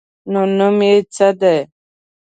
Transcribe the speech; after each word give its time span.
_نو 0.31 0.41
نوم 0.57 0.77
يې 0.87 0.93
څه 1.15 1.27
دی؟ 1.39 1.57